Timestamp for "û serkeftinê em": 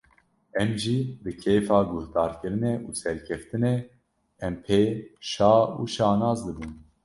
2.87-4.55